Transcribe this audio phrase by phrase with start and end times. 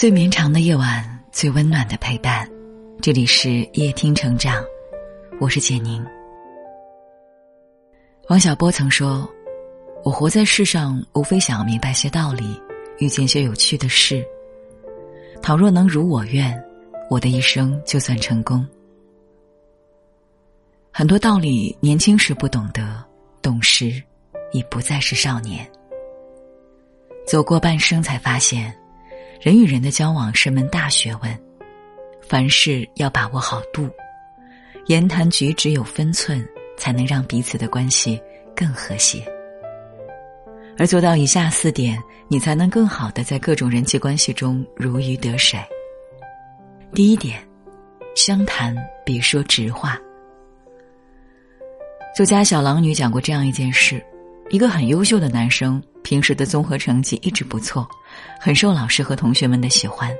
[0.00, 2.50] 最绵长的夜晚，最温暖的陪伴。
[3.02, 4.64] 这里是夜听成长，
[5.38, 6.02] 我是简宁。
[8.30, 9.30] 王小波曾说
[10.02, 12.58] ：“我活在世上，无非想要明白些道理，
[12.98, 14.26] 遇见些有趣的事。
[15.42, 16.58] 倘若能如我愿，
[17.10, 18.66] 我的一生就算成功。”
[20.90, 23.04] 很多道理，年轻时不懂得，
[23.42, 24.02] 懂时
[24.52, 25.70] 已不再是少年。
[27.26, 28.74] 走过半生，才发现。
[29.40, 31.38] 人与人的交往是门大学问，
[32.20, 33.88] 凡事要把握好度，
[34.84, 38.20] 言谈举止有分寸，才能让彼此的关系
[38.54, 39.24] 更和谐。
[40.76, 45.58] 而做到以下四点，你才能更好的在各种人际关系中如鱼得水。
[46.92, 47.42] 第一点，
[48.14, 49.98] 相谈别说直话。
[52.14, 54.04] 作家小狼女讲过这样一件事：
[54.50, 57.88] 一个很优秀的男生，平时的综合成绩一直不错。
[58.42, 60.10] 很受老师和同学们的喜欢。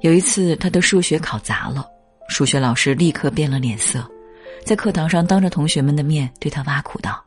[0.00, 1.88] 有一次，他的数学考砸了，
[2.28, 4.06] 数学老师立刻变了脸色，
[4.66, 7.24] 在课堂上当着同学们的面对他挖苦道：“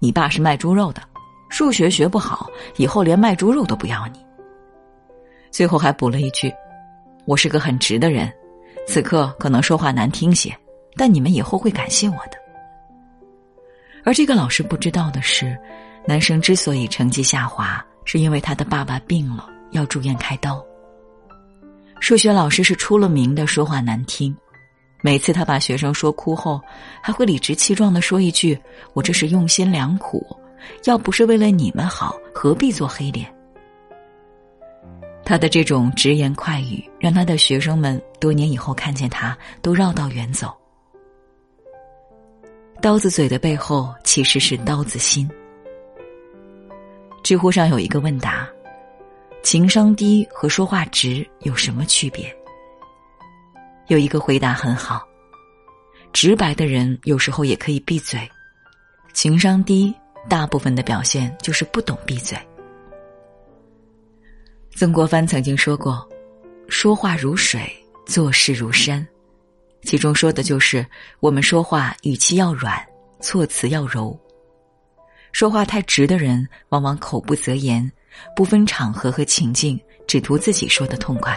[0.00, 1.00] 你爸是卖猪肉的，
[1.48, 4.18] 数学学不好，以后连卖猪肉都不要你。”
[5.52, 6.52] 最后还补了一句
[7.26, 8.32] ：“我是个很直的人，
[8.84, 10.52] 此刻可能说话难听些，
[10.96, 12.36] 但你们以后会感谢我的。”
[14.04, 15.56] 而这个老师不知道的是，
[16.04, 17.86] 男生之所以成绩下滑。
[18.04, 20.64] 是因为他的爸爸病了，要住院开刀。
[22.00, 24.34] 数学老师是出了名的说话难听，
[25.02, 26.60] 每次他把学生说哭后，
[27.02, 28.58] 还会理直气壮的说一句
[28.94, 30.26] ：“我这是用心良苦，
[30.84, 33.32] 要不是为了你们好，何必做黑脸？”
[35.24, 40.52] 他的这种直言快语，让他的学生们多年以后看见他都绕道远走。
[42.80, 45.30] 刀子嘴的背后，其实是刀子心。
[47.30, 48.50] 知乎上有一个问答：
[49.40, 52.36] 情商低和说话直有什么区别？
[53.86, 55.06] 有一个回答很好：
[56.12, 58.28] 直白的人有时候也可以闭嘴，
[59.12, 59.94] 情商低
[60.28, 62.36] 大部分的表现就是不懂闭嘴。
[64.74, 66.04] 曾国藩曾经说过
[66.66, 67.72] ：“说话如水，
[68.06, 69.06] 做事如山。”
[69.86, 70.84] 其中说的就是
[71.20, 72.84] 我们说话语气要软，
[73.20, 74.18] 措辞要柔。
[75.32, 77.90] 说话太直的人，往往口不择言，
[78.34, 81.36] 不分场合和情境，只图自己说的痛快。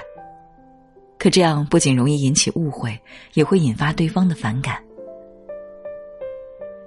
[1.17, 2.99] 可这样不仅容易引起误会，
[3.33, 4.83] 也会引发对方的反感。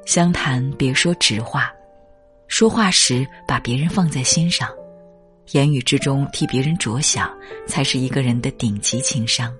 [0.05, 1.73] 相谈别说直话，
[2.49, 4.69] 说话时把别人放在心上，
[5.53, 7.35] 言语之中替别人着想，
[7.67, 9.57] 才是一个人的顶级情商。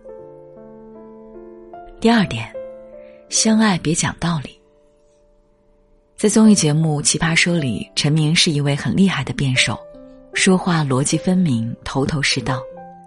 [2.01, 2.53] 第二点，
[3.29, 4.56] 相爱别讲道理。
[6.17, 9.79] 在综艺节目《奇葩说》里，陈明是一位很厉害的辩手，
[10.33, 12.59] 说话逻辑分明，头头是道。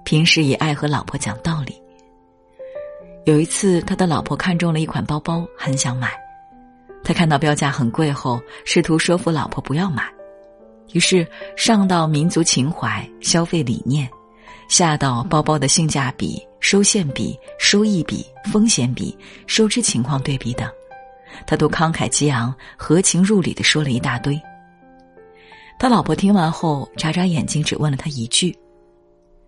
[0.05, 1.73] 平时也爱和老婆讲道理。
[3.25, 6.11] 有一次，他的老婆看中了一款包包，很想买。
[7.03, 10.03] 他看到标价很贵后，试图说服老婆不要买。
[10.93, 11.27] 于是
[11.57, 14.07] 上到民族情怀、消费理念，
[14.69, 20.69] 下到包包的性价比、收现比、收益比、风险比、收支情况对比等。
[21.45, 24.39] 他都慷慨激昂、合情入理的说了一大堆。
[25.77, 28.57] 他老婆听完后眨眨眼睛，只问了他一句：“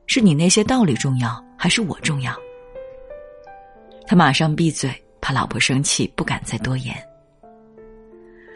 [0.07, 2.33] 是你那些道理重要，还是我重要？”
[4.07, 6.95] 他马上闭嘴，怕老婆生气，不敢再多言。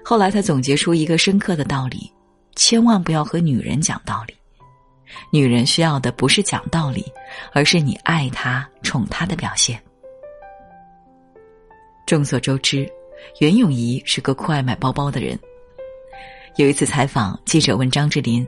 [0.03, 2.11] 后来他总结出一个深刻的道理：
[2.55, 4.33] 千万不要和女人讲道理。
[5.29, 7.05] 女人需要的不是讲道理，
[7.53, 9.81] 而是你爱她、宠她的表现。
[12.05, 12.89] 众所周知。
[13.39, 15.37] 袁咏仪是个酷爱买包包的人。
[16.55, 18.47] 有一次采访，记者问张智霖，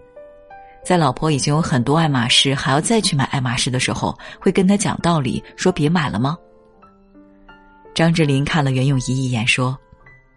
[0.82, 6.38] 在老婆已经有很多爱马仕，还要再去买爱马仕的时候，会跟他讲道理，说别买了吗？
[7.94, 9.78] 张智霖看了袁咏仪一眼，说：“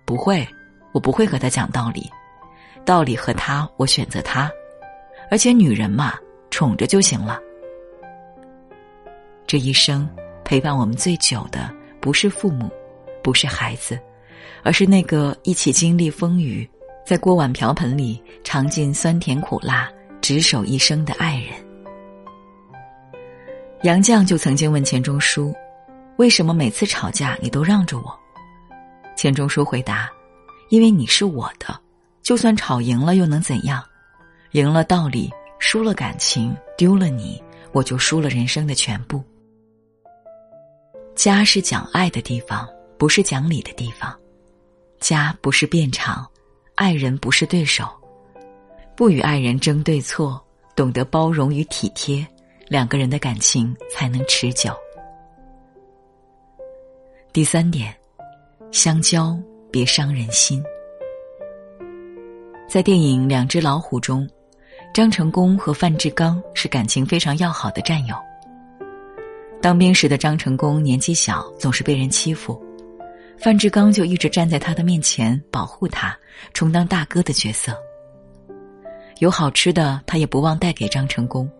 [0.05, 0.45] 不会，
[0.93, 2.11] 我不会和他讲道理，
[2.85, 4.50] 道理和他，我选择他，
[5.31, 6.19] 而且女人嘛，
[6.50, 7.38] 宠着就行了。
[9.47, 10.09] 这一生
[10.44, 12.69] 陪伴我们最久的，不是父母，
[13.23, 13.97] 不是孩子。”
[14.62, 16.69] 而是那个一起经历风雨，
[17.04, 19.90] 在锅碗瓢盆里尝尽酸甜苦辣，
[20.20, 21.54] 执手一生的爱人。
[23.82, 25.54] 杨绛就曾经问钱钟书
[26.19, 28.19] ：“为什么每次吵架你都让着我？”
[29.16, 30.10] 钱钟书回答
[30.69, 31.81] ：“因为你是我的，
[32.22, 33.82] 就算吵赢了又能怎样？
[34.52, 37.42] 赢了道理，输了感情，丢了你，
[37.72, 39.25] 我就输了人生的全部。”
[41.16, 44.14] 家是讲爱的地方，不是讲理的地方。
[45.00, 46.29] 家不是辩场，
[46.75, 47.88] 爱人不是对手，
[48.94, 50.41] 不与爱人争对错，
[50.76, 52.25] 懂得包容与体贴，
[52.69, 54.73] 两个人的感情才能持久。
[57.32, 57.97] 第三点，
[58.70, 59.37] 相交
[59.70, 60.62] 别伤人心。
[62.69, 64.29] 在电影《两只老虎》中，
[64.93, 68.14] 张成功和范志刚是感情非常要好的战友。
[69.62, 72.62] 当兵时的张成功年纪小，总是被人欺负，
[73.42, 76.14] 范志刚就一直站在他的面前保护他，
[76.52, 77.75] 充当大哥的角色。
[79.20, 81.50] 有好吃的，他也不忘带给张成功。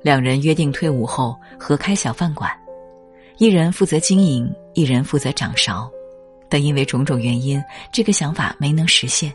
[0.00, 2.50] 两人约定退伍后合开小饭馆，
[3.36, 5.90] 一人负责经营，一人负责掌勺，
[6.48, 7.62] 但因为种种原因，
[7.92, 9.30] 这个想法没能实现。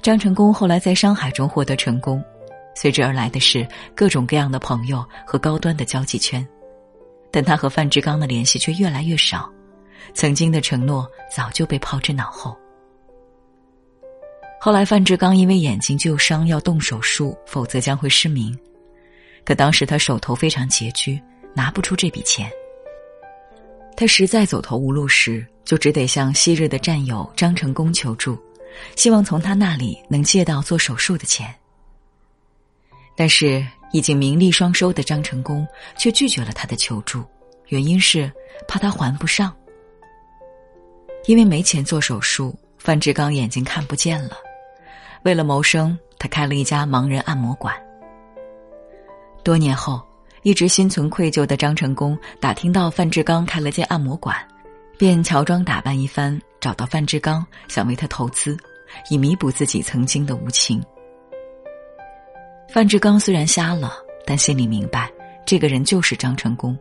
[0.00, 2.22] 张成功后来在商海中获得成功。
[2.76, 3.66] 随之而来的是
[3.96, 6.46] 各种各样的朋友和高端的交际圈，
[7.34, 9.52] 但他和范志刚的联系却越来越少，
[10.14, 12.56] 曾经的承诺早就被抛之脑后。
[14.60, 18.56] 后来范志刚因为眼睛旧伤要动手术，否则将会失明，
[19.44, 21.20] 可当时他手头非常拮据，
[21.56, 22.48] 拿不出这笔钱。
[23.96, 28.38] 他实在走投无路时，就只得向昔日的战友张成功求助，
[28.94, 31.52] 希望从他那里能借到做手术的钱。
[33.16, 35.64] 但是已经名利双收的张成功
[35.96, 37.22] 却拒绝了他的求助，
[37.68, 38.28] 原因是
[38.66, 39.54] 怕他还不上。
[41.26, 44.36] 因为没钱做手术，范志刚眼睛看不见了。
[45.22, 47.72] 为了谋生，他开了一家盲人按摩馆。
[49.44, 50.02] 多年后，
[50.42, 54.36] 一直心存愧疚的张成功打听到范志刚开了间按摩馆，
[54.98, 58.56] 便乔装打扮一番，找到范志刚，想为他投资，
[59.08, 60.84] 以弥补自己曾经的无情。
[62.68, 63.92] 范志刚虽然瞎了，
[64.26, 65.10] 但心里明白，
[65.46, 66.76] 这个人就是张成功。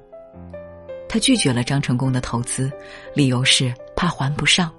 [1.07, 2.71] 他拒绝了张成功的投资，
[3.13, 4.73] 理由是怕还不上。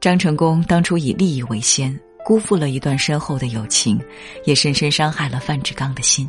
[0.00, 4.00] 张成功当初以利益为先，辜负了一段深厚的友情，
[4.44, 6.26] 也深深伤害了范志刚的心。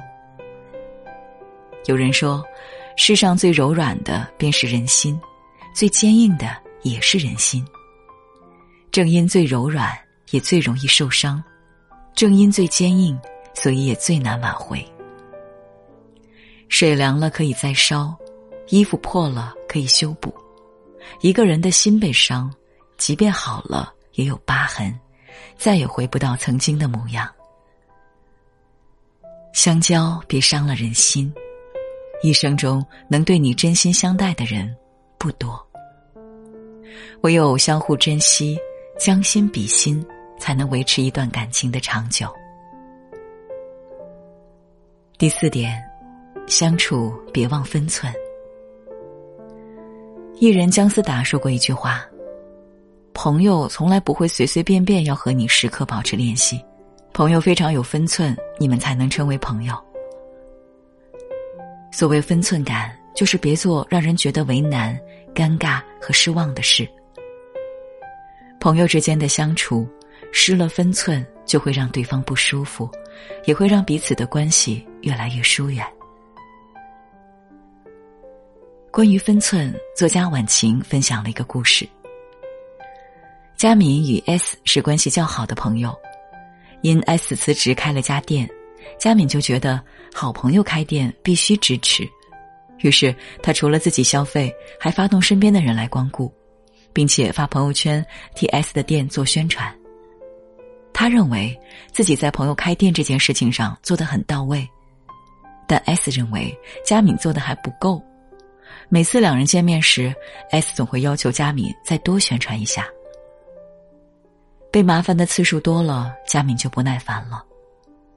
[1.86, 2.44] 有人说，
[2.98, 5.20] 世上最柔软的便是人心，
[5.74, 7.66] 最坚硬的也是人心。
[8.92, 9.98] 正因最柔软，
[10.32, 11.42] 也最容易受伤。
[12.16, 13.20] 正因最坚硬，
[13.54, 14.86] 所以也最难挽回。
[16.70, 18.16] 水凉了可以再烧，
[18.68, 20.34] 衣服破了可以修补。
[21.22, 22.52] 一个人的心被伤，
[22.98, 24.98] 即便好了也有疤痕，
[25.58, 27.30] 再也回不到曾经的模样。
[29.54, 31.32] 相交别伤了人心，
[32.24, 34.76] 一生中能对你真心相待的人
[35.18, 35.64] 不多。
[37.22, 38.58] 唯有相互珍惜，
[38.98, 40.04] 将心比心。
[40.44, 42.28] 才能维持一段感情的长久。
[45.18, 45.82] 第四点，
[46.48, 48.14] 相处别忘分寸。
[50.36, 52.06] 艺人姜思达说过一句话
[53.16, 56.62] ：“朋友从来不会随随便便要和你时刻保持联系，
[57.14, 59.74] 朋友非常有分寸，你们才能称为朋友。”
[61.90, 64.94] 所谓分寸感，就是别做让人觉得为难、
[65.34, 66.86] 尴尬和失望的事。
[68.60, 69.88] 朋友之间的相处。
[70.36, 72.90] 失了分寸，就会让对方不舒服，
[73.46, 75.86] 也会让彼此的关系越来越疏远。
[78.92, 81.88] 关于分寸，作家晚晴分享了一个故事。
[83.56, 85.96] 佳敏与 S 是关系较好的朋友，
[86.82, 88.50] 因 S 辞职开了家店，
[89.00, 89.80] 佳敏就觉得
[90.14, 92.04] 好朋友开店必须支持，
[92.80, 96.34] 于是他除了自己消费，还发动身边的人来光顾，
[96.92, 98.04] 并且发朋友圈
[98.36, 99.74] 替 S 的店做宣传。
[100.94, 101.60] 他认为
[101.92, 104.68] 自己在朋友开店这件事情上做得很到位，
[105.68, 108.02] 但 S 认为佳敏做的还不够。
[108.90, 110.14] 每次两人见面时
[110.52, 112.88] ，S 总会要求佳敏再多宣传一下。
[114.72, 117.44] 被麻烦的次数多了，佳敏就不耐烦了。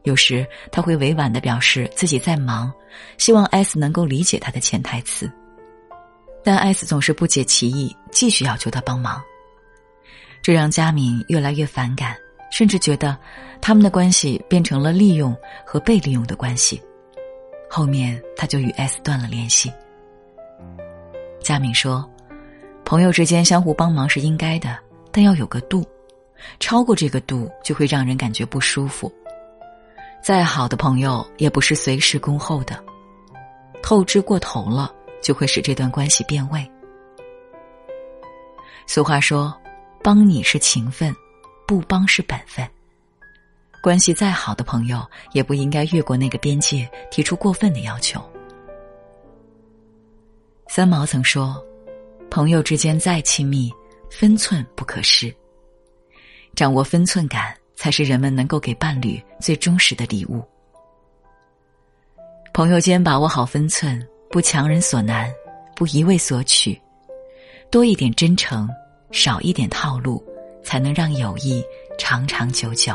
[0.04, 2.72] 有时他会委婉的表示自己在忙，
[3.18, 5.30] 希望 S 能够理解他的潜台词，
[6.44, 9.22] 但 S 总是不解其意，继续要求他帮忙，
[10.42, 12.16] 这让佳敏越来越反感。
[12.56, 13.14] 甚至觉得，
[13.60, 16.82] 他们的关系变成了利用和被利用的关系。
[17.68, 19.70] 后面他就与 S 断了联系。
[21.42, 22.10] 佳敏说
[22.82, 24.74] ：“朋友之间相互帮忙是应该的，
[25.12, 25.84] 但要有个度，
[26.58, 29.12] 超过这个度就会让人感觉不舒服。
[30.22, 32.82] 再好的朋友也不是随时恭候的，
[33.82, 36.66] 透支过头了就会使这段关系变味。”
[38.88, 39.54] 俗话说
[40.02, 41.14] ：“帮你是情分。”
[41.66, 42.66] 不帮是本分。
[43.82, 48.20] 关系再好的朋友，也不应该越过那个边界，提出过分的要求。
[50.68, 51.64] 三毛曾说
[52.28, 53.72] ：“朋友之间再亲密，
[54.10, 55.32] 分寸不可失。
[56.54, 60.42] 掌握分寸感，才是人们能够给伴侣最忠实的礼物。
[62.52, 65.32] 朋友间把握好分寸，不强人所难，
[65.76, 66.80] 不一味索取，
[67.70, 68.68] 多一点真诚，
[69.12, 70.24] 少一点套路，
[70.66, 71.64] 才能让友谊
[71.96, 72.92] 长长久久。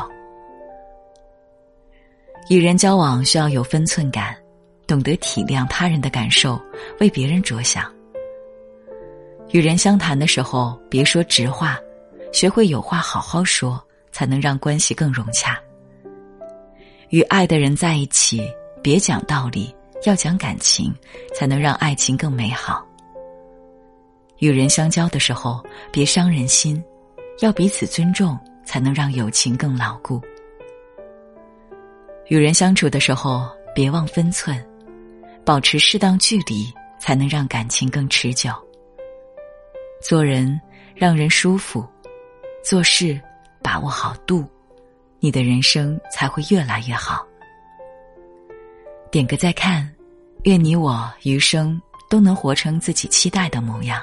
[2.50, 4.36] 与人交往需要有分寸感，
[4.86, 6.60] 懂得体谅他人的感受，
[7.00, 7.90] 为别人着想。
[9.52, 11.78] 与人相谈的时候，别说直话，
[12.30, 15.58] 学会有话好好说，才能让关系更融洽。
[17.08, 18.46] 与爱的人在一起。
[18.82, 19.72] 别讲道理，
[20.06, 20.92] 要讲感情，
[21.36, 22.84] 才能让爱情更美好。
[24.38, 26.82] 与人相交的时候，别伤人心，
[27.40, 30.20] 要彼此尊重，才能让友情更牢固。
[32.28, 34.64] 与人相处的时候，别忘分寸，
[35.44, 38.50] 保持适当距离，才能让感情更持久。
[40.00, 40.60] 做人
[40.94, 41.84] 让人舒服，
[42.64, 43.20] 做事
[43.60, 44.44] 把握好度，
[45.18, 47.26] 你的人生才会越来越好。
[49.10, 49.90] 点个再看，
[50.44, 54.02] 愿你我余生都能活成自己期待的模样。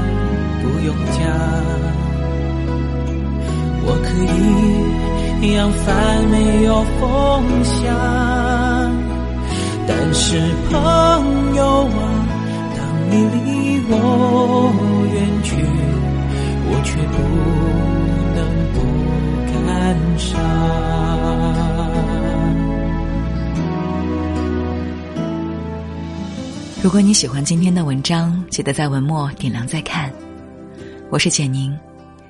[0.61, 1.19] 不用讲，
[3.83, 5.85] 我可以扬帆
[6.29, 7.01] 没有风
[7.63, 7.89] 向，
[9.87, 10.39] 但是
[10.69, 10.73] 朋
[11.55, 11.97] 友啊，
[12.77, 13.91] 当你离我
[15.13, 15.49] 远去，
[16.69, 17.17] 我却不
[18.35, 18.39] 能
[18.73, 18.77] 不
[19.51, 19.59] 感
[20.17, 20.29] 伤。
[26.83, 30.11] 如果你喜欢今天的文章，记得在文末点亮再看。
[31.11, 31.77] 我是简宁，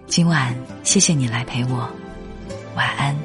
[0.08, 1.88] 今晚谢谢你来陪我，
[2.76, 3.16] 晚安。